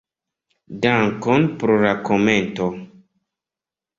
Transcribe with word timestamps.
Dankon 0.85 1.43
pro 1.59 1.77
la 1.83 1.91
komento. 2.09 2.69